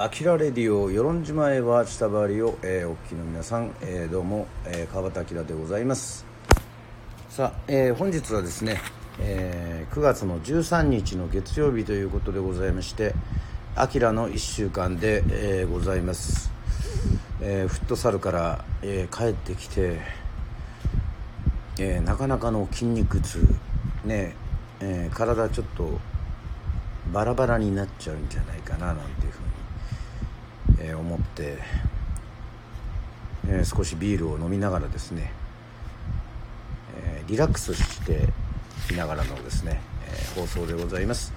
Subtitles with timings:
[0.00, 6.24] アキラレディオ与論島へは下回りを、えー、お聞きの皆さん、えー、どうも、えー、川端明でございます。
[7.28, 8.80] さあ、えー、本日はですね、
[9.18, 13.12] えー、9月の13日の月曜日ということでございまして
[13.74, 16.52] アキラの1週間で、えー、ございます、
[17.40, 19.98] えー、フットサルから、えー、帰ってきて、
[21.80, 23.40] えー、なかなかの筋肉痛
[24.04, 24.36] ね、
[24.78, 25.98] えー、体ちょっと
[27.12, 29.57] バラバラになっちゃうんじゃないかななんていうふうに
[30.80, 31.58] え、思って、
[33.48, 35.32] えー、少しビールを飲みながらですね、
[36.96, 38.28] えー、リラックスして
[38.92, 41.32] いながらのですね、え放送でございます。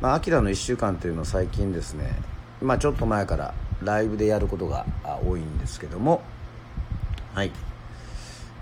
[0.00, 2.14] まあ「アキラの1週間」というのは最近ですね
[2.60, 4.86] まあちょっと前からライブでやることが
[5.24, 6.22] 多いんですけども
[7.34, 7.50] はい。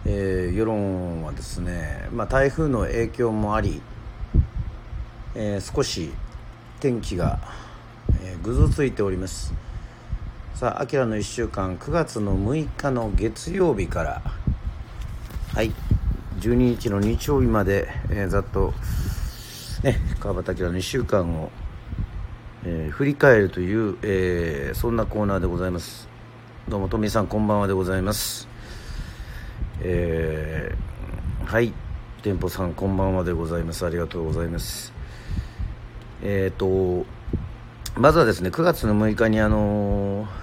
[0.05, 3.81] えー、世論はですね、まあ、台風の影響もあり、
[5.37, 6.11] えー、少し
[6.81, 7.39] 天気が、
[8.21, 9.53] えー、ぐずついております。
[10.55, 14.23] さあ、あきらの1週間、9月の6日の月曜日から、
[15.55, 15.73] はい、
[16.41, 18.75] 12日の日曜日まで、えー、ざっと、
[19.83, 21.51] ね、川端明の1週間を、
[22.65, 26.07] えー、振り返るという、えー、そんなコーナーでございます。
[26.69, 28.47] どうも、富さん、こんばんはでございます。
[29.81, 31.73] えー、はい、
[32.23, 33.87] 店舗さん、こんばんはでございます。
[33.87, 34.93] ありがとうございます。
[36.23, 37.07] えっ、と、
[37.97, 40.42] まずはですね、9月の6日にあのー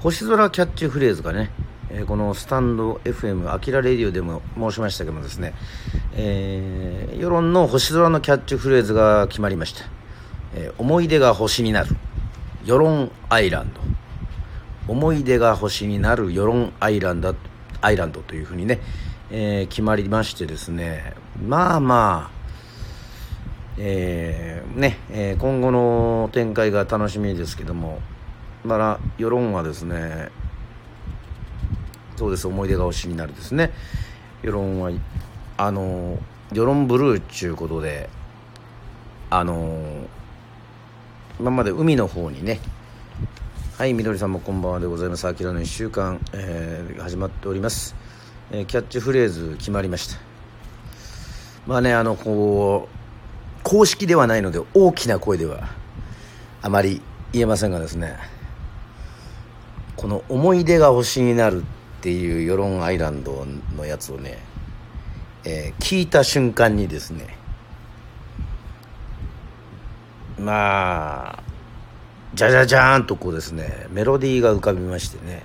[0.00, 1.50] 星空キャッチフレーズがね、
[1.90, 5.54] えー、このスタンド FM アキラレディオでも申しましたけどもですね、
[6.14, 9.84] えー、世論の星空のキャッチフレーズが決まりました、
[10.54, 11.96] えー、思い出が星になる
[12.64, 13.80] 世論アイランド。
[14.88, 17.34] 思い出が星になる世論アイランド
[17.80, 18.80] アイランドというふうにね、
[19.30, 22.36] えー、決まりましてですねまあまあ
[23.78, 28.00] えー、ね、えー、今後の展開が楽しみですけども
[28.66, 30.28] だから世論はですね
[32.16, 33.70] そうです思い出が推しになるですね。
[34.42, 34.90] 世論は
[35.56, 36.18] あの
[36.52, 38.08] 世論ブルーっちゅうことで
[39.30, 40.06] あの
[41.38, 42.60] 今まで海の方にね
[43.76, 45.26] はいみどりさんもこんばんはでございます。
[45.26, 47.94] あきらの1週間、えー、始まっております、
[48.50, 50.18] えー、キャッチフレーズ決まりました。
[51.66, 55.68] まあねあのこう公式ではないので大きな声では
[56.62, 57.02] あまり
[57.32, 58.35] 言えませんがですね。
[59.96, 61.64] この思い出が星になるっ
[62.02, 63.46] ていう世論アイランド
[63.76, 64.38] のやつをね、
[65.44, 67.36] えー、聞いた瞬間にですね
[70.38, 71.42] まあ
[72.34, 75.42] じゃじゃじゃーんとこうですねメロディーが浮かびましてね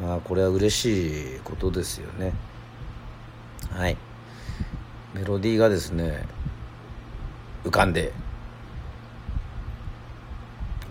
[0.00, 2.32] まあこれは嬉しいことですよね。
[3.70, 3.96] はい。
[5.14, 6.24] メロディーがですね
[7.64, 8.12] 浮かんで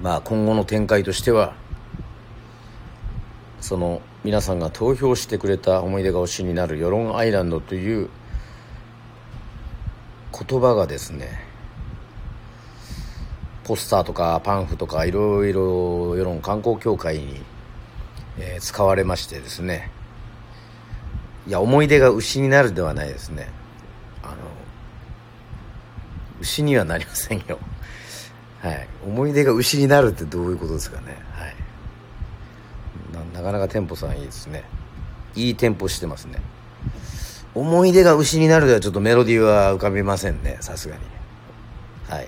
[0.01, 1.53] まあ今後の展開としては
[3.69, 8.09] その皆さんが投票してくれた思い出が推しになる世論アイランドという
[10.33, 11.39] 言葉がですね
[13.65, 17.41] ポスターとかパンフとかいろいろ世論観光協会に、
[18.39, 19.91] え、使われましてですね。
[21.45, 23.49] いや思い出が牛になるではないですね。
[24.23, 24.35] あの
[26.41, 27.59] 牛にはなりませんよ。
[28.63, 28.87] はい。
[29.05, 31.15] 思い出が牛になるってどういうことですかね。
[31.33, 31.58] はい。
[33.39, 34.65] なかなかテンポさんいいですね。
[35.33, 36.41] いいテンポしてますね。
[37.55, 40.57] 思い出が牛になるではちょっとメロディーは浮かびませんね。
[40.59, 41.01] さすがに
[42.09, 42.27] はい。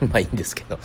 [0.00, 0.78] まあいいんですけど。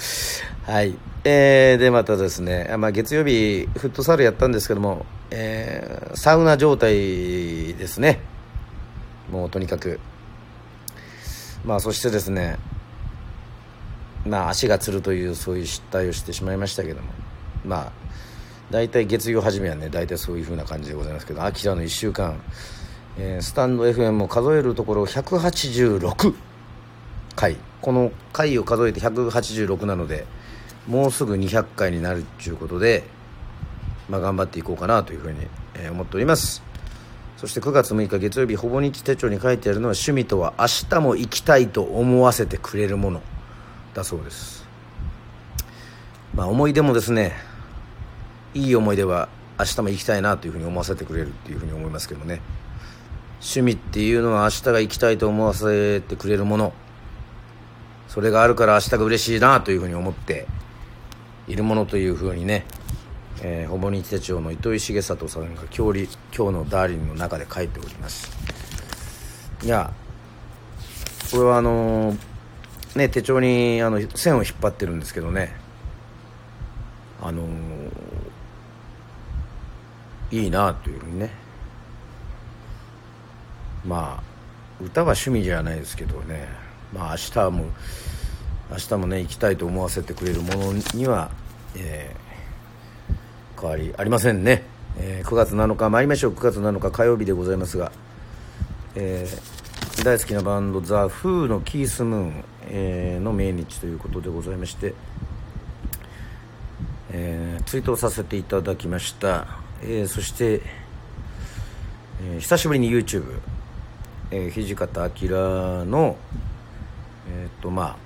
[0.63, 0.94] はい。
[1.24, 8.19] えー、でまたですね、まあ、月曜日フットサルやったんですけども、えー、サウナ状態ですね。
[9.31, 10.01] もうとにかく。
[11.63, 12.57] まあそしてですね
[14.25, 17.07] まあ足がつるというそういう失態をしてしまいましたけども。
[17.63, 18.00] まあ
[18.71, 19.89] 大体月曜初めはね。
[19.89, 22.41] 大体そういう風な感じでございますけど秋田の1週間、
[23.17, 26.33] えー、スタンド FM も数えるところ186
[27.35, 27.57] 回。
[27.81, 30.25] この回を数えて186なので
[30.88, 33.03] もうすぐ200回になるということで、
[34.07, 35.39] まあ、頑張っていこうかなというふうに、
[35.75, 36.63] えー、思っております。
[37.38, 43.21] そして9月6日月曜日ほぼ日手帳に書いてあるのは趣味とは明日も行きたいと思わせてくれるもの
[43.95, 44.63] だそうです。
[46.35, 47.50] まあ思い出もですね
[48.53, 52.42] いい思い出は明日も行きたいなというふうに思わせてくれるっていうふうに思いますけどね。
[53.42, 56.74] 趣味っていうのは明日が行きたいと思わせてくれるもの。
[58.07, 60.45] それがあるから明日が嬉しいなというふうに思って
[61.48, 62.65] いるものというふうにね、
[63.42, 68.31] えー、ほぼ日手帳の糸井重里さんが今日今日のダーリンの中で書いております。
[69.63, 69.92] いや
[71.31, 72.18] これはあのー、
[72.95, 75.56] ね手帳にあの線を引っ張ってるんですけどね。
[77.24, 77.44] あの
[80.31, 81.30] いいなというふうにね。
[83.86, 86.48] まあ歌は趣味じゃないですけどね。
[86.94, 87.66] まあ明日も
[88.72, 91.30] 明日もね行きたいと思わせてくれるものには、
[91.75, 94.63] えー、変わりありませんね、
[94.98, 96.34] えー、9月7日参りましょう。
[96.34, 97.92] 9月7日火曜日でございますが、
[98.95, 104.94] えー、大好きなバンドザ・フーのキース・ムーン、えー、の命日ということでございまして、
[107.12, 110.62] えー、ツイートをさせていただきました、えー、そして、
[112.24, 113.39] えー、久しぶりに YouTube
[114.33, 116.16] えー、土方明の
[117.30, 117.98] えっ、とまあ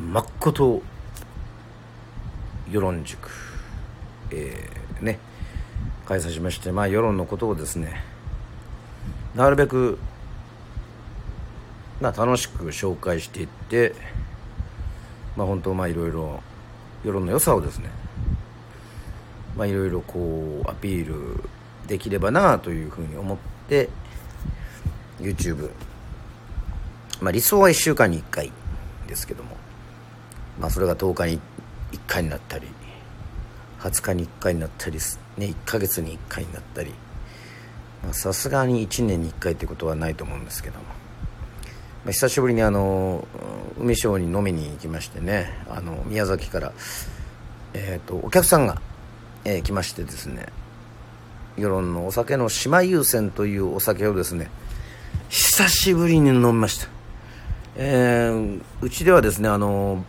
[0.00, 0.82] まっこと
[2.70, 3.30] 世論塾
[4.30, 5.18] えー、ね
[6.06, 8.02] 開催しましてまあ世論のことをですね
[9.34, 9.98] なるべく
[12.00, 13.94] まあ楽しく紹介していって
[15.36, 16.42] まあ本当まあいろいろ
[17.04, 17.90] 世論の良さをですね
[19.60, 21.44] まあいろいろこうアピール
[21.86, 23.90] できればなというふうに思って
[25.18, 25.68] YouTube
[27.20, 28.50] まあ理想は1週間に1回
[29.06, 29.60] ですけども。
[30.58, 31.40] まあそれが10日に
[31.92, 32.68] 1回になったり
[33.80, 35.00] 20日に1回になったりね。
[35.38, 36.94] 1ヶ月に1回になったり。
[38.12, 43.28] さすがに1年に1回ってことはないと思うんですけども、まあ、久しぶりにあの
[43.78, 45.50] 海ショーに飲みに行きましてね。
[45.68, 46.72] あの宮崎から、
[47.74, 48.80] えーと、お客さんが、
[49.44, 50.46] えー、来ましてですね
[51.56, 54.50] 世論のお酒の島優先というお酒をですね
[55.28, 56.88] 久しぶりに飲みました、
[57.76, 60.04] えー、うちではですねあの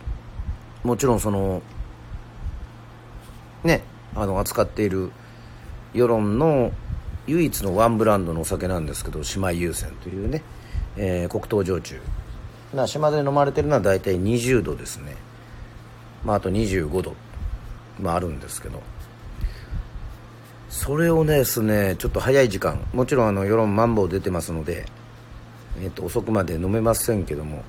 [0.82, 1.62] もちろんその
[3.64, 3.82] ね
[4.14, 5.10] あの扱っている
[5.94, 6.72] 世論の
[7.26, 10.42] 唯一のワンブランドのお酒なんですけど姉妹優先というね、
[10.96, 12.00] えー、黒糖焼酎。
[12.74, 15.14] な島で飲まれてるのは大体20度ですね。
[16.24, 17.14] まああと25度。
[18.00, 18.82] まああるんですけど。
[20.72, 24.86] それをですねちょっと早い時間もちろんあの世論マンボウ出てますので
[25.80, 27.64] えーと、遅くまで飲めませんけども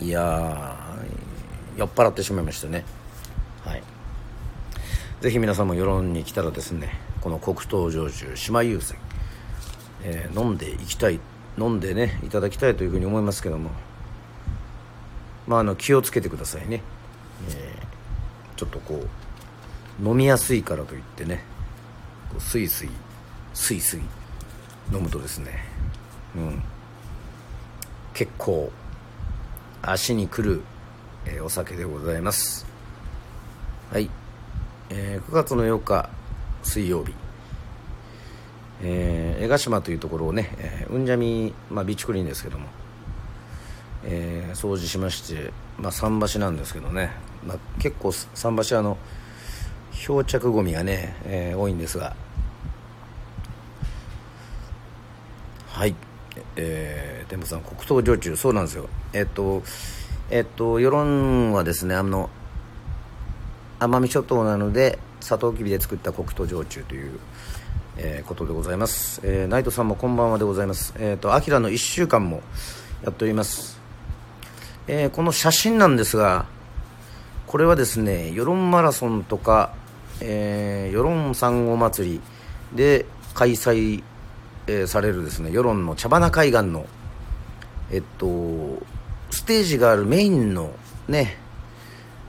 [0.00, 0.76] いや
[1.76, 2.84] 酔っ払ってしまいましたね。
[3.64, 3.82] はい。
[5.20, 8.98] ぜひ皆さんも世論に来たらですねこの黒糖焼酎島優先、
[10.02, 11.18] えー、飲んでいきたい
[11.58, 13.70] 飲んでねいただきたいというふうに思いますけども
[15.46, 16.82] まああの気をつけてくださいね、
[17.50, 19.02] えー、ちょっとこ
[20.02, 21.42] う飲みやすいからといってね
[22.38, 22.88] スイスイ
[23.52, 24.00] スイスイ
[24.92, 25.64] 飲むとですね
[26.36, 26.62] うん。
[28.12, 28.70] 結構
[29.82, 30.62] 足にくる、
[31.26, 32.66] えー、お酒でございます。
[33.92, 34.10] はい、
[34.90, 36.08] えー、9月の8日
[36.62, 37.12] 水曜日。
[38.82, 42.68] えー、江ヶ島というところをね、えー、うんじゃみ、まあ、ビーチクリーンですけども、
[44.04, 47.10] えー、掃除しまして、まあ、桟橋なんですけどね、
[47.46, 48.98] まあ、結構桟橋あの
[49.92, 52.14] 漂着ごみがね、えー、多いんですが
[55.68, 55.94] はい
[56.56, 58.88] えー、天保さん黒糖焼酎そうなんですよ。
[59.12, 59.62] えっと
[60.30, 62.30] えっと世論はですねあの
[63.80, 67.18] 奄美諸島なのでサトウキビで作った黒糖焼酎という、
[67.96, 70.94] えー、ことでございます、えー、ナイトさんもこんばんはでございます。
[70.98, 72.42] えっ、とアキラの1週間も
[73.02, 73.78] やっております、
[74.86, 76.46] えー、この写真なんですが
[77.46, 79.74] これはですね世論マラソンとか、
[80.20, 82.20] えー、世論産後祭り
[82.74, 84.02] で開催
[84.66, 86.86] えー、されるですね世論の茶花海岸の
[87.90, 88.26] えっと
[89.30, 90.70] ステージがあるメインの
[91.08, 91.36] ね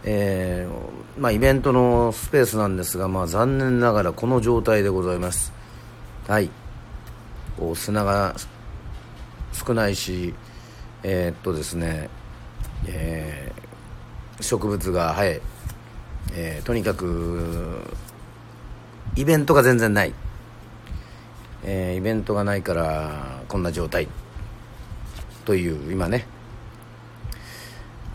[0.07, 5.51] えー、まあ、イベントのスペースなんですが、まあ、残念ながらこの状態でございます。
[6.27, 6.51] はい。
[7.57, 8.35] こう砂が
[9.51, 10.35] 少ないし
[11.01, 12.09] えー、っとですね、
[12.87, 15.41] えー、植物が生え
[16.33, 17.79] え、とにかく
[19.15, 20.13] イベントが全然ない。
[21.67, 24.07] えー、イベントがないからこんな状態。
[25.45, 26.27] という今ね。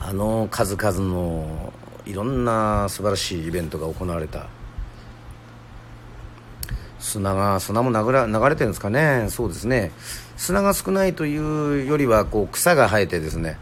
[0.00, 1.72] あの数々の
[2.06, 4.46] いろんな素晴らしいイベントが行われた。
[7.00, 9.26] 砂が砂も流れてるんですかね。
[9.30, 9.90] そうですね。
[10.36, 13.58] 砂が少ないというよりはこう草が生えてですね。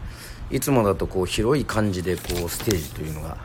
[0.51, 3.37] いつもだとこう広い感じでこうステージというのが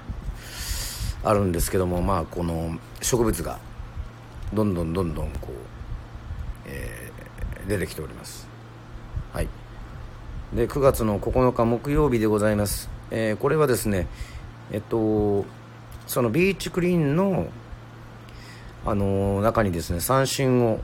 [1.23, 3.59] あるんですけどもまあこの植物が
[4.53, 5.74] どんどんどんどんこう、
[7.69, 8.47] 出てきております。
[9.33, 9.49] はい。
[10.55, 14.07] で9月の9日木曜日でございます、えー、これはですね
[14.71, 15.45] えっと
[16.07, 17.49] そのビーチクリーンの
[18.87, 20.79] あの、中にですね三振を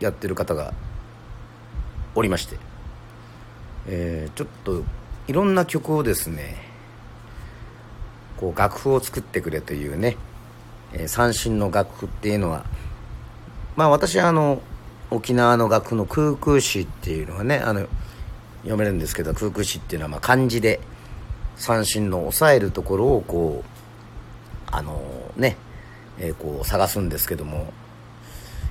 [0.00, 0.74] やってる方が
[2.16, 2.56] おりまして、
[3.86, 4.82] えー、ちょっと
[5.28, 6.56] いろんな曲をですね
[8.38, 10.16] こう楽譜を作ってくれというね、
[10.92, 12.64] えー、三振の楽譜っていうのは
[13.76, 14.60] まあ私はあの
[15.12, 17.86] 沖縄の楽譜の空空詩っていうのがねあの
[18.62, 20.80] 読めるんですけど空空詩っていうのはまあ漢字で
[21.56, 23.72] 三振の抑えるところをこう
[24.70, 25.02] あの
[25.36, 25.56] ね、
[26.18, 27.72] えー、こう探すんですけども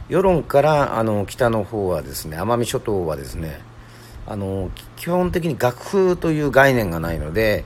[0.10, 3.62] 世論からあの北の方はですね奄美諸島はですね
[4.28, 7.66] あの基本的に楽譜という概念がないので、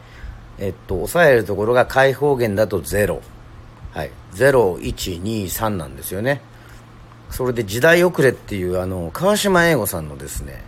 [0.58, 3.20] えっと、抑えるところが開放弦だと0、
[3.94, 6.42] はい、0123なんですよね。
[7.30, 10.64] それで時代遅れっていうあの川島英吾さんのですね、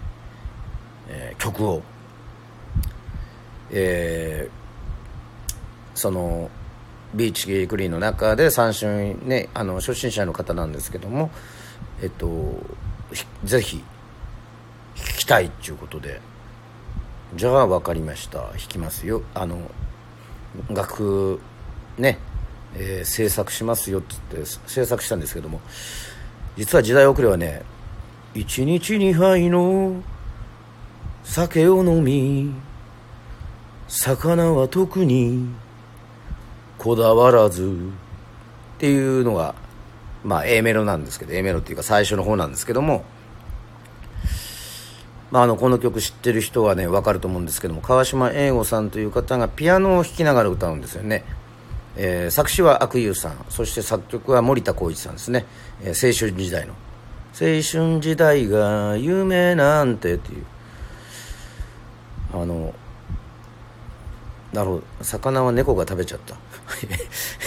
[1.09, 1.81] えー、曲を、
[3.71, 5.51] えー、
[5.97, 6.49] その
[7.13, 11.31] ビーチゲイクリーンの中で三春ねあの初心者の方なんですけども
[12.01, 12.57] えっと
[13.45, 13.77] ぜひ
[14.97, 16.19] 弾きたいっていうことで
[17.35, 18.39] じゃあ分かりました。
[18.39, 19.21] 弾きますよ。
[19.33, 19.69] あの
[20.69, 21.41] 楽
[21.97, 22.19] ね、
[22.75, 25.61] えー、制作しますよっつって制作したんですけども
[26.57, 27.61] 実は時代遅れはね
[28.33, 30.01] 一日2杯の
[31.23, 32.51] 酒を飲み
[33.87, 35.47] 魚は特に
[36.77, 37.63] こだわらず
[38.77, 39.55] っていうのが
[40.23, 43.05] まあ A メロなんですけど A メロっていうか最初の方なんですけども
[45.29, 51.25] まあ、あのこの曲知ってる人はね分かると思うんですけども川島英吾さんという方がピアノを弾きながら歌うんですよね、
[51.97, 55.45] えー、作詞は阿久悠さんそして作曲は森田浩一さんですね、
[55.81, 56.73] えー、青春時代の
[57.33, 60.45] 「青春時代が夢なんて」っていう。
[62.33, 62.73] あの
[64.53, 64.83] なるほど。
[65.01, 66.35] 魚は猫が食べちゃった。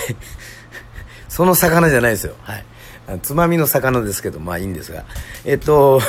[1.28, 2.34] その魚じゃないですよ。
[2.42, 2.64] はい。
[3.22, 5.04] つまみの魚ですけどまあいいんですが。
[5.44, 6.00] えっと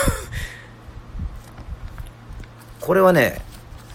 [2.79, 3.41] これはね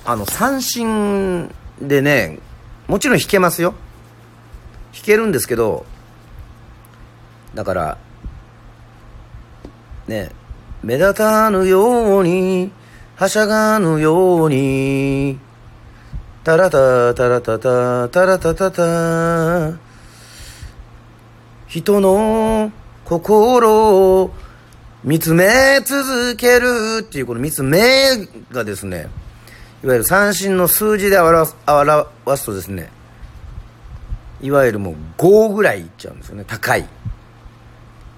[0.05, 2.39] あの三振でね
[2.87, 3.75] もちろん弾けますよ。
[4.97, 5.85] 弾けるんですけど
[7.55, 7.99] だから
[10.09, 10.31] ね
[10.83, 12.73] 目立たぬように
[13.17, 15.39] はしゃがぬように
[16.45, 19.79] タラタタラタタタラタタタ
[21.69, 22.73] 人の
[23.05, 24.31] 心を
[25.05, 29.09] 見つめ続けるっていうこの見つめがですね
[29.85, 32.96] いわゆる三振の数字で表す表すとですね
[34.41, 36.45] いわゆるもう5ぐらいいっちゃうんですよね。
[36.47, 36.87] 高い。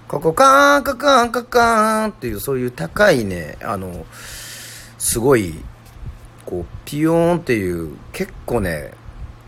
[0.08, 4.06] ここカーンカカーンカカーンっていうそういう高いねあの
[4.96, 5.54] すごい
[6.46, 8.92] こうピヨーンっていう結構ね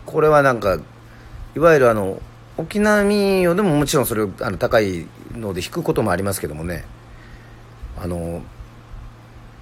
[0.04, 0.78] これはなんか
[1.56, 2.20] いわゆるあの
[2.58, 6.84] 沖縄民謡でももちろんそれあの高いので弾くこともありますけどもね。
[7.98, 8.42] あの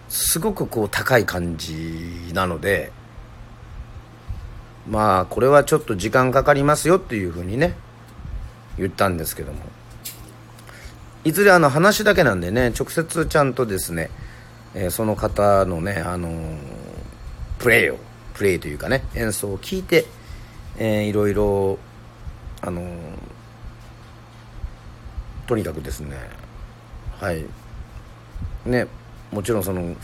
[0.09, 2.93] すごくこう高い感じなので
[4.91, 7.75] まあこれはちょっと時間かかりますよっていうふうにね
[8.77, 9.61] 言ったんですけども。
[11.25, 14.09] いずれあの話だけなんでね直接ちゃんとですね、
[14.75, 16.59] えー、その方のねあのー
[17.59, 17.99] プレイを
[18.35, 20.07] プレイというかね演奏を聞いて、
[20.79, 21.79] えー、いろいろ
[22.63, 22.87] あのー、
[25.47, 26.17] とにかくですね
[27.21, 27.45] はい。
[28.65, 28.87] ね
[29.33, 29.97] もちろんその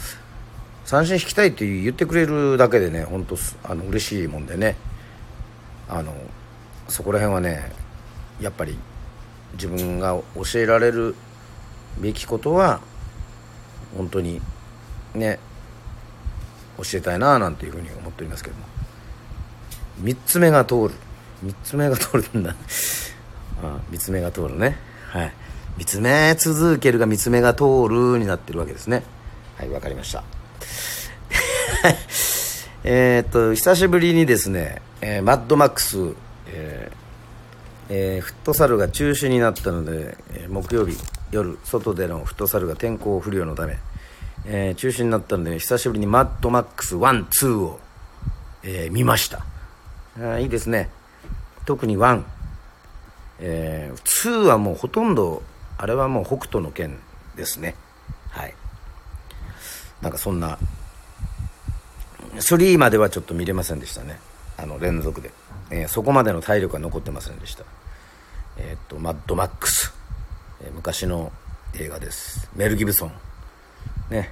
[0.85, 4.77] 三振弾きたいって言ってくれるだけでね本当あの嬉しいもんでね。
[5.89, 6.15] あの
[6.89, 7.73] そこら辺はね
[8.41, 8.77] やっぱり
[9.55, 11.15] 自分が教えられる
[12.01, 12.81] べきことは
[13.97, 14.41] 本当に
[15.15, 15.39] ね
[16.77, 18.65] 教えたいななんていうふうに思っておりますけども。
[20.03, 20.95] 3つ目が通る。
[21.45, 22.55] 3つ目が通るんだ。
[23.63, 24.77] あ3つ目が通るね。
[25.09, 25.33] はい。
[25.77, 29.03] 見つめ続けるが見つめが通るになってるわけですね。
[29.57, 30.34] はいわかりました。
[32.85, 35.99] えっと久しぶりにですね、えー、マッドマックス、
[36.49, 36.97] えー
[37.91, 40.97] えー、フットサルが中止になったので、えー、木曜日
[41.31, 43.79] 夜外でのフットサルが天候不良のため
[44.47, 47.81] えー、中止になったので久しぶりにマッドマックス1、2を、
[48.63, 49.45] えー、見ました。
[50.21, 50.91] あいいですね。
[51.65, 52.23] 特に1。
[53.41, 55.43] えー、2はもうほとんど、
[55.79, 56.99] あれはもう北斗の拳
[57.37, 57.75] ですね。
[58.31, 58.55] はい。
[60.03, 60.59] なんかそんな、
[62.37, 64.19] 3まではちょっと見れませんでしたね。
[64.57, 65.31] あの、連続で。
[65.71, 67.65] えー、そこまでの体力は残ってませんでした。
[68.57, 69.95] えー、っと、マッドマックス。
[70.63, 71.33] えー、昔の
[71.75, 72.51] 映画です。
[72.55, 73.13] メル・ギブソン。
[74.11, 74.31] ね、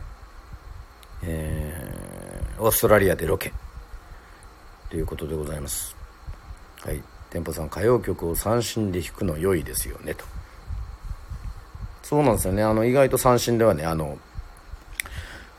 [1.22, 3.52] えー、オーストラリアでロケ
[4.90, 5.96] ということでございます
[6.82, 10.24] はい店舗さん歌謡曲を三振で弾くの良いですよねと
[12.02, 14.18] そうなんですよねあの意外と三振ではねあの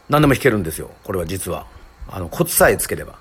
[0.09, 1.65] 何でも弾けるんですよこれは実は
[2.07, 3.17] あのコツさえつければ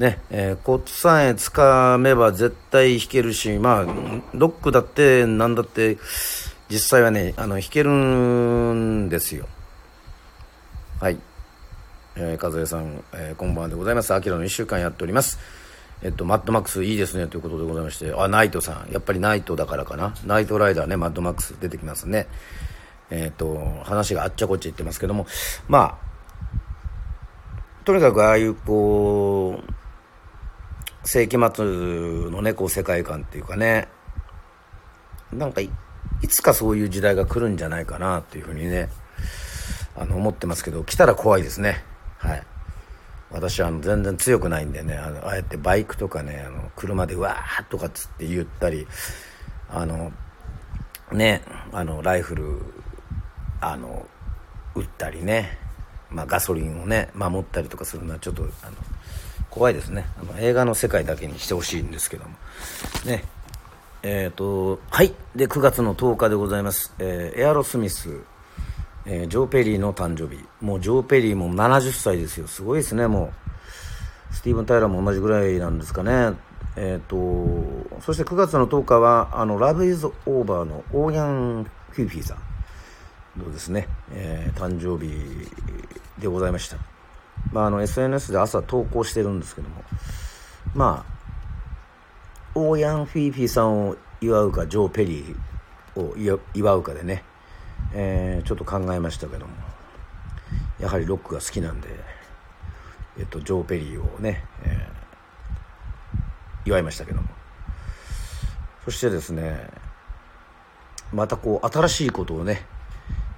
[0.00, 3.84] ね、えー、コツさえつかめば絶対弾けるし、まあ、
[4.32, 5.98] ロックだって、なんだって、
[6.70, 9.46] 実際はね、あの、弾けるんですよ。
[11.00, 11.18] はい。
[12.16, 14.14] えー、和江さん、えー、こんばんはでございます。
[14.14, 15.38] アキラの1週間やっております。
[16.02, 20.14] えっと、マッドマックスいいですねということでございまして、あ、ナイトさん、やっぱりナイトだからかな。
[20.24, 22.26] ナイトライダーね、マッドマックス出てきますね。
[23.10, 25.26] えっと、話があっちゃこっちゃ言ってますけども、
[25.68, 26.09] まあ、
[27.84, 31.64] とにかくああいうこう、世紀末
[32.30, 33.88] のね、こう世界観っていうかね、
[35.32, 35.70] なんかい、
[36.28, 38.88] つかそういう時代が来るんじゃないかなっていうふうにね、
[39.96, 41.84] あの、思ってますけど、来たら怖いですね。
[42.18, 42.42] はい。
[43.30, 48.86] 私はあの全然強くないんでね、あのああやってバイクとかね、あの車でわーとかっつって言ったり、
[49.68, 50.12] あの、
[51.12, 52.60] ね、あの、ライフル、
[53.60, 54.06] あの、
[54.74, 55.58] 撃ったりね、
[56.10, 58.72] まあ、ガソリンをね、守ったりとかするのはちょっと、あの、
[59.50, 60.06] 怖いですね。
[60.20, 62.36] あの、映画の世界だけにしてほしいんですけども。
[63.04, 63.24] ね。
[64.02, 65.12] えっ、ー、と、はい。
[65.36, 66.94] で、9月の10日でございます。
[66.98, 68.22] えー、エアロスミス、
[69.04, 70.42] えー、ジョー・ペリーの誕生日。
[70.60, 72.46] もうジョー・ペリーも70歳ですよ。
[72.46, 73.32] すごいですね、も
[74.30, 74.34] う。
[74.34, 76.36] スティーブン・タイラーも同じぐらいなんですかね。
[76.76, 82.49] えっ、ー、と、そして9月の10日は、あの、ラブ・イズ・オーバーのオーヤン・フィーフィーさん。
[83.40, 85.10] どうですね、えー、誕生日
[86.20, 86.76] でございました。
[87.52, 89.82] まあ、あの、SNS で朝投稿してるんですけども、
[90.74, 91.20] まあ、
[92.54, 97.24] オーヤン・フィーフィーさんを祝うか、ジョー・ペリーを祝うかでね、
[97.94, 99.52] えー、ちょっと考えましたけども、
[100.78, 101.88] やはりロックが好きなんで、
[103.18, 107.28] えっと、ジョー・ペリーをね、えー、祝いましたけども。
[108.84, 109.68] そしてですね、
[111.12, 112.66] またこう、新しいことをね、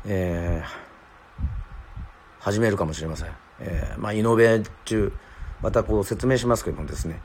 [0.05, 1.45] えー、
[2.41, 3.29] 始めるかもしれません。
[3.61, 5.13] えー、まあ、イノベー中、
[5.63, 7.21] またこう説明しますけどもですね、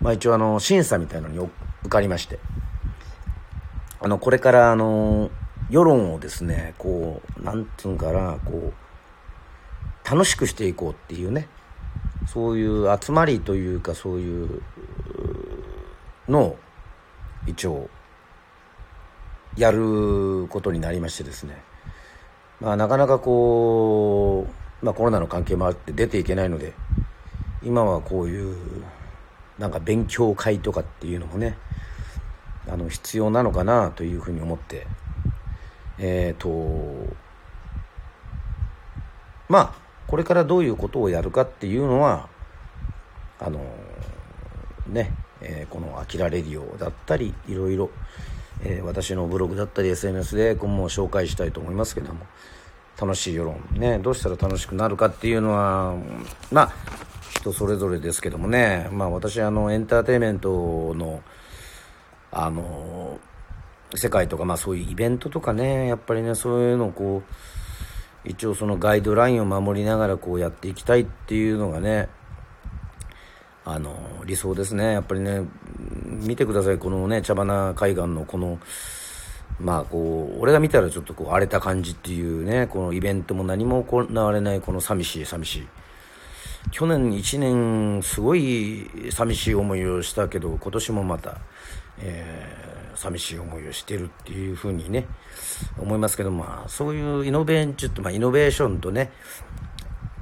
[0.00, 1.50] まあ一応あの、審査みたいなのに
[1.82, 2.38] 受かりまして、
[4.00, 5.30] あの、これからあの、
[5.68, 11.48] 世論をですね、こう、なんていうかな、こう、楽しくしていこうっていうね、
[12.26, 14.62] そういう集まりというか、そういう
[16.28, 16.58] のを、
[17.46, 17.90] 一応、
[19.56, 21.62] やることになりましてですね、
[22.62, 24.46] まあ、なかなかこ
[24.82, 26.74] う、まあ、コロナの関係もあって出ていけないので
[27.64, 28.56] 今はこういう
[29.58, 31.58] なんか勉強会とかっていうのもね
[32.68, 34.86] あの必要なのかなというふうに思って
[35.98, 37.16] えっ、ー、と
[39.48, 39.74] まあ
[40.06, 42.28] これからどういうことをやるかっていうのは
[43.40, 43.58] あの
[44.86, 47.90] ね、えー、この「あきらレディオ」だったりいろいろ
[48.64, 52.26] えー、私のブログだったり SNS で今後紹介したいと思いますけども。
[53.00, 55.96] 楽しい世論ねどうしたら楽しくなるかっていうのは
[56.50, 56.72] まあ
[57.30, 58.88] 人それぞれですけどもね。
[58.92, 61.22] まあ私あのエンターテインメントの
[62.30, 63.18] あの
[63.94, 72.08] 世界とかまあそういうイベントとかねやっぱりねそういうのをこう一応そのガイドラインを守りながらこうやっていきたいっていうのがね
[73.64, 74.92] あの理想ですね。
[74.92, 75.42] やっぱりね
[76.20, 78.58] 見てくださいこのね茶花海岸のこの
[79.60, 85.68] まあこう俺が見たらちょっとこう荒れた感じっていうねこのイベントも何も行われないこの寂しい寂しい。
[86.70, 91.38] 去年1年すごい寂しい思いをしたけど今年もまた、
[91.98, 95.06] えー、寂しい思いをしてるっていうふうにね
[95.78, 99.10] 思いますけどまあそういうイノベーション、まあ、イノベーションとね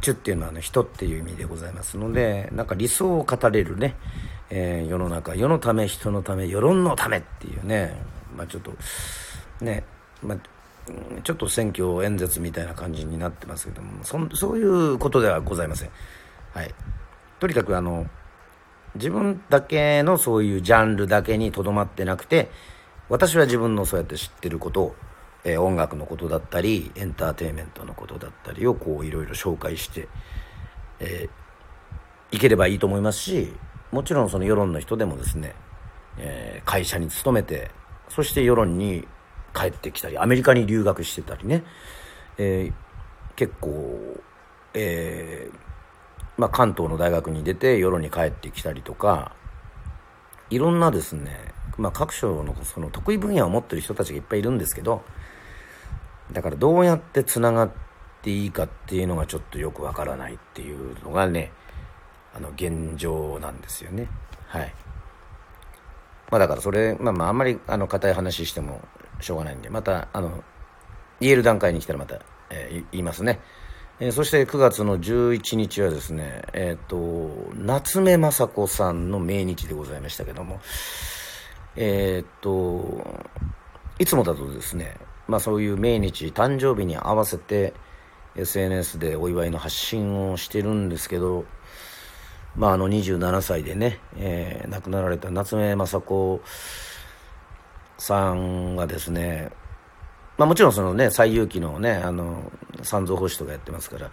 [0.00, 3.96] チュっていうのは、ね、人っていう意味でございますのでなんか理想を語れるね、
[4.50, 7.96] えー、世の中世のため人のため世論のためっていうね。
[8.36, 8.72] まあちょっと
[9.60, 9.84] ね
[10.22, 10.38] まあ
[11.22, 15.90] ちょっと選挙演説みたいな感じになってますけどもそそういうことではございません。
[16.54, 16.74] はい。
[17.38, 18.06] とにかくあの
[18.94, 22.50] 自分だけのそういうジャンルだけにとどまってなくて
[23.08, 24.96] 私は自分のそうやって知ってることを
[25.44, 30.08] え、音楽のことだったりエンターテインメントのことだったりをこういろいろ紹介して、
[30.98, 33.52] えー、いければいいと思いますし
[33.92, 35.54] もちろんその世論の人でもですね、
[36.18, 37.70] えー、会社に勤めて
[38.08, 39.06] そして世論に
[39.54, 41.64] 帰ってきたりアメリカに留学してたりね、
[42.38, 44.16] えー、結構、
[44.74, 45.70] えー
[46.40, 49.34] まあ、関東の大学に出て世論に帰ってきたりとか
[50.48, 51.36] いろんなですね、
[51.76, 55.02] まあ、各所のその得意分野を持ってる人たちがいっぱいいるんですけど
[56.32, 57.70] だからどうやってつながっ
[58.22, 61.52] ていいかっていうのがちょっとよくわからないっていうのがね
[62.34, 64.08] あの現状なんですよね。
[64.46, 64.74] はい。
[66.30, 68.80] まあだからそれまあまああんまりあの硬い話しても
[69.20, 70.44] しょうがないんでまたあの
[71.20, 73.40] 言える段階に来たらまた、えー、言いますね。
[74.00, 80.58] えー、そして9月の11日はですね、えっ、ー、と、夏目雅子さんの命日でございましたけども、
[81.76, 83.06] えっ、と、
[83.98, 84.96] いつもだとですね、
[85.28, 87.74] まあそういう命日、誕生日に合わせて
[88.36, 91.44] SNS でお祝いの発信をしてるんですけど、
[92.56, 96.40] まああの27歳でね、えー、亡くなられた夏目雅子
[97.98, 99.50] さんがですね、
[100.36, 102.50] まあもちろんそのね、最有機のね、あの、
[102.82, 104.10] 三蔵法師とかやってますから、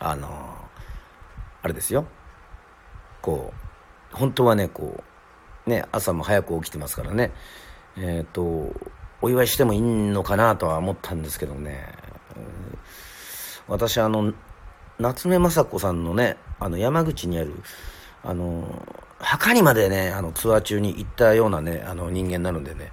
[0.00, 0.28] あの、
[1.62, 2.06] あれですよ、
[3.22, 3.52] こ
[4.12, 5.02] う、本当はね、こ
[5.66, 7.32] う、ね、朝も早く起きてますからね、
[7.96, 8.74] えっ、ー、と、
[9.22, 11.94] お祝いしてもいいのかなとは思ったんですけどね、
[13.68, 14.32] 私あの、
[14.98, 17.54] 夏目雅子さんのね、あの山口にある、
[18.22, 18.86] あの、
[19.18, 22.92] 墓にまでね、あのツアー中に行ったようなね、あの人間なのでね、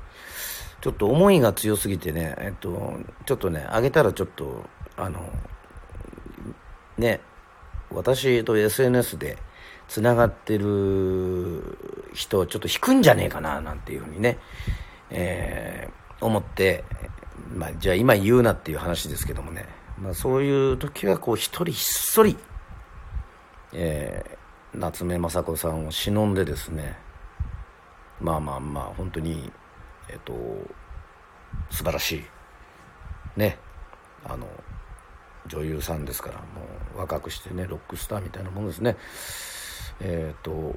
[0.82, 2.94] ちょっと思いが強すぎてね、えっと、
[3.26, 5.30] ちょっとね、あげたらちょっと、あの、
[6.98, 7.22] ね、
[7.92, 9.38] 私と SNS で
[9.88, 11.78] つながってる
[12.14, 14.40] 人ちょっと引くんじゃねえかな、なんていうふうにね、
[15.10, 16.84] えー、思って、
[17.54, 19.66] まあ、じゃあ今言うなっていう話ですけどもね、
[20.00, 22.38] まあ、そういう時はこう一人ひっそり、
[23.80, 26.98] えー、夏目雅子さんを忍んでですね
[28.20, 29.52] まあまあまあ本当に
[30.10, 30.34] えっと
[31.70, 33.60] 素晴らしいね
[34.26, 34.48] あの
[35.46, 36.44] 女優さんですからも
[36.96, 38.98] う若くしてねロックスターみたいなものですね。
[40.00, 40.76] えっ、と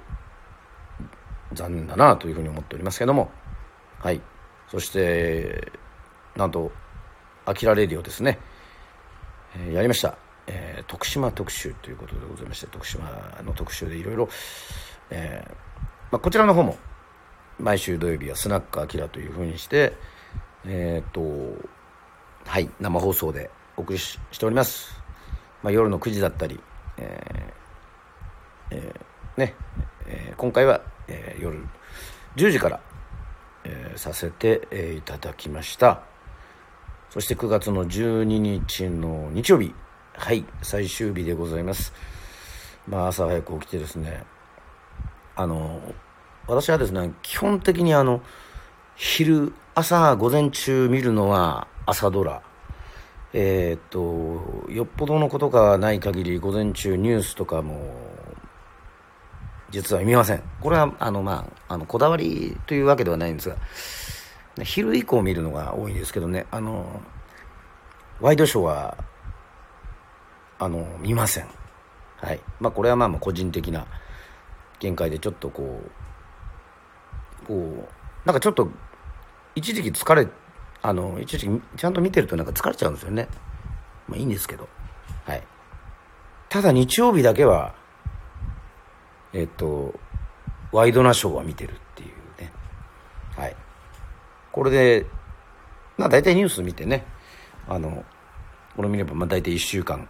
[1.53, 3.31] 残念だなというふうに思っておりますけども。
[3.99, 4.21] はい。
[4.69, 5.73] そして
[6.37, 6.71] なんと
[7.45, 8.39] 「あきらレディオ」ですね。
[9.57, 10.17] えー、やりました、
[10.53, 14.29] えー、徳島特集ということでございまして徳島の特集でいろいろ、
[15.11, 15.47] え
[16.11, 16.77] まあ、こちらの方も
[17.61, 19.93] 毎週土曜日はスナックあきらというふうにして
[20.67, 21.23] えっ、と
[22.45, 25.01] はい生放送でお送りしております、
[25.63, 26.61] まあ、夜の9時だったり、
[26.99, 27.55] え
[28.71, 29.55] えー、ね、
[30.07, 31.59] え、今回は、え、夜
[32.37, 32.81] 10時から、
[33.65, 36.03] え、させて、え、いただきました。
[37.11, 39.75] そして9月の12日の日曜日、
[40.21, 41.95] はい、最終日でございます。
[42.87, 44.23] まあ、朝早く起きてですね、
[45.35, 45.81] あの、
[46.47, 48.21] 私はですね、基本的にあの、
[48.97, 52.43] 昼、朝、午前中見るのは朝ドラ。
[53.33, 57.95] えー、っと、よっぽどのことがない限り、午前中ニュースとかも、
[59.71, 60.43] 実は見ません。
[60.61, 63.57] これは、あの、まあ、あの、こだわりというわけではないんですが、
[64.65, 67.01] 昼以降見るのが多いんですけどねあの
[68.21, 68.99] ワイドショーは
[70.61, 71.49] あの見ません。
[72.19, 72.41] はい。
[72.61, 73.87] まあこれはまあまあ個人的な
[74.79, 75.83] 見解でちょっとこ
[77.43, 77.89] うこう
[78.27, 78.69] なんかちょっと
[79.55, 80.29] 一時期疲れ
[80.83, 83.27] あの一時期ちゃんと見てるとなんか疲れちゃうんですよね。
[84.07, 84.69] まあいいんですけど。
[85.25, 85.43] はい。
[86.51, 87.75] ただ日曜日だけは
[89.33, 89.99] えっと
[90.73, 92.09] ワイドナショーは見てるっていう
[92.41, 92.53] ね。
[93.35, 93.57] はい。
[94.53, 95.07] これで、
[95.97, 97.07] まあ大体ニュース見てね、
[97.67, 98.05] あの、
[98.77, 100.07] これ見ればまあ大体1週間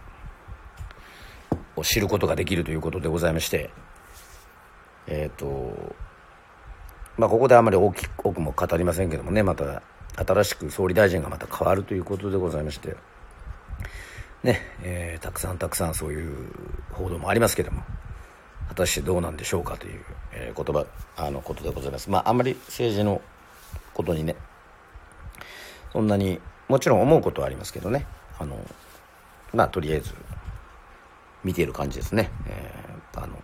[1.81, 3.69] を知ることができるということでございまして、
[5.07, 5.95] えっ、ー、と、
[7.17, 9.81] まあここであまり大きく多くも語りませんけどもね、また
[10.15, 12.95] 新しく総理大臣がまた変わるということでございまして、
[14.43, 16.51] ね、えー、たくさんたくさんそういう
[16.91, 17.83] 報道もありますけども、
[18.69, 22.09] 果たしてどうなんでしょうかという、えー、言葉、あのことでございます。
[22.09, 23.21] まああんまり政治の
[23.93, 24.35] ことにね
[25.91, 28.05] そんなにもちろん思うことはありますけどね
[28.39, 28.57] あの
[29.53, 30.13] まあとりあえず
[31.43, 33.41] 見ている感じですね、えー、あの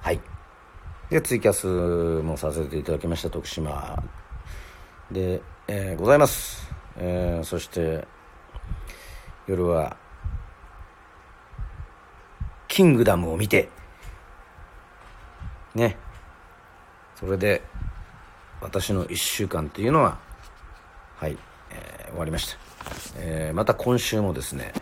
[0.00, 0.20] はい。
[1.10, 1.66] でツイキャス
[2.22, 4.02] もさせていただきました徳島。
[5.10, 8.06] で、えー、ございます、えー、そして
[9.46, 9.96] 夜は
[12.68, 13.68] キングダムを見て
[15.74, 15.96] ね。
[17.18, 17.62] それで
[18.60, 20.18] 私の1週間っていうのは
[21.16, 21.36] はい、
[21.70, 22.58] えー、終わりました、
[23.16, 24.72] えー、また今週もですね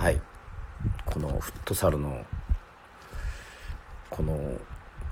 [0.00, 0.20] はい。
[1.04, 2.24] このフットサルの
[4.08, 4.34] この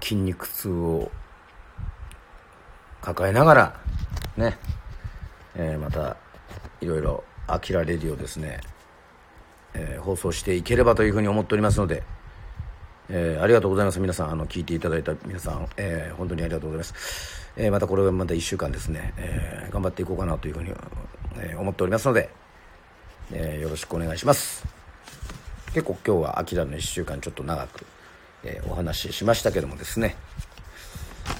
[0.00, 1.10] 筋肉痛を
[3.02, 3.80] 抱えながら
[4.38, 4.56] ね、
[5.56, 6.16] えー、また
[6.80, 8.60] いろいろ「あきらレディ」をですね、
[9.74, 12.02] えー、放送していければというふうに思っておりますので
[13.10, 14.00] えー、ありがとうございます。
[14.00, 20.72] 皆さんあの聞いていただいた皆さん、え、本当にありがとうございます、え、またこれはまた1週間ですね、え頑張っていこうかなというふうに、
[21.38, 22.30] え思っておりますので、
[23.32, 24.77] えよろしくお願いします。
[25.78, 27.86] 結構今日は秋田の1週間ちょっと長く、
[28.42, 30.16] えお話ししましたけどもですね。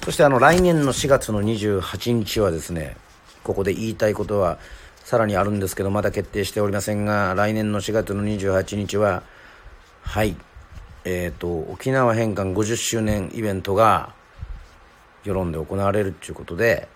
[0.05, 2.95] そしてあの来年の4月の28日はですね
[3.43, 4.57] ここで言いたいことは
[5.03, 9.23] さらにあるんですけどまだ決定しておりませんが来年の4月の28日は
[10.03, 10.37] はい
[11.03, 14.13] えっ、ー、と沖縄返還50周年イベントが
[15.25, 16.87] 世論で行われるということで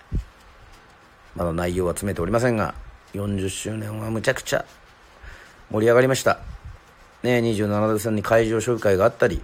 [1.35, 2.73] まだ内容は詰めておりませんが
[3.13, 4.63] 40周年はむちゃくちゃ
[5.69, 6.52] 盛り上がりました。
[7.23, 9.41] ね27度線に会場紹介があったり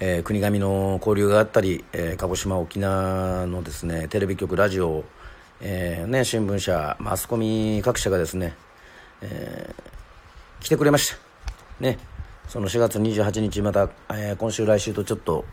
[0.00, 5.04] えー、国神の交流があったり、えー、鹿児島沖縄のですねテレビ局ラジオ、
[5.60, 8.54] えーね、新聞社マスコミ各社がですね、
[9.22, 11.16] えー、来てくれました。
[11.80, 11.98] ね
[12.46, 15.44] その4月28日また、えー、今週来週とちょっと、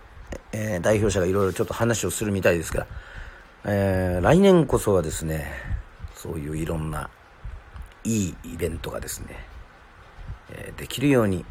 [0.52, 2.88] えー、代表者がいろいろちょっと話をするみたいですから、
[3.66, 5.52] えー、来年こそはですね
[6.16, 7.10] そういういろんな
[8.04, 9.36] いいイベントがですね、
[10.52, 11.46] え、できるように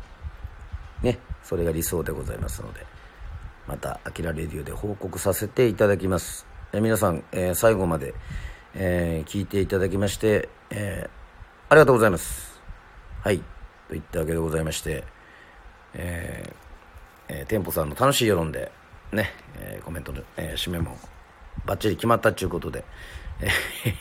[1.03, 2.87] ねそれが理想でございますので
[3.67, 8.15] また「あきらレディオ」で報告させていただきます、え皆さん、えー、最後まで、
[8.75, 12.61] えー、聞いていただきまして、えー、ありがとうございます。
[13.23, 13.41] はい。
[13.89, 15.05] といったわけでございまして
[15.95, 18.71] えーえー、店舗さんの楽しい世論で
[19.13, 20.99] ね、えー、コメントの、えー、締めも
[21.65, 22.85] バッチリ決まったということで、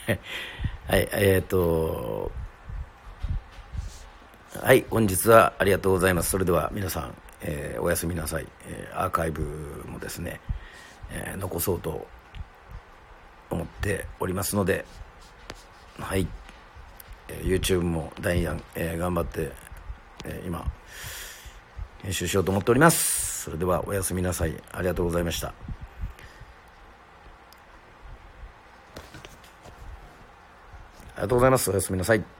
[0.08, 0.20] え
[0.90, 1.08] はい。
[1.12, 2.30] えっ、と
[4.60, 6.30] はい本日はありがとうございます。
[6.30, 7.14] それでは皆さん
[7.46, 9.42] えー、おやすみなさい、えー、アーカイブ
[9.86, 10.40] もですね、
[11.10, 12.06] えー、残そうと
[13.50, 14.86] 思っておりますので
[15.98, 16.26] はい、
[17.28, 19.52] え YouTube もダイアン、え頑張って、
[20.24, 20.64] え今
[22.02, 23.44] 編集しようと思っております。
[23.44, 24.60] それではおやすみなさい。
[24.72, 25.48] ありがとうございました。
[25.48, 25.52] あ
[31.18, 31.70] りがとうございます。
[31.70, 32.33] おやすみなさい。